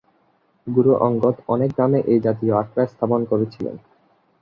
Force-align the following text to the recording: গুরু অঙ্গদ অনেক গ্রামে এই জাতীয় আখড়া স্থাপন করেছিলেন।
গুরু 0.67 0.91
অঙ্গদ 0.99 1.35
অনেক 1.47 1.69
গ্রামে 1.75 1.99
এই 2.11 2.19
জাতীয় 2.25 2.53
আখড়া 2.61 2.83
স্থাপন 2.87 3.21
করেছিলেন। 3.25 3.75